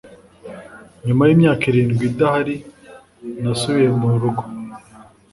[1.05, 2.55] Nyuma yimyaka irindwi idahari,
[3.41, 4.41] nasubiye murugo.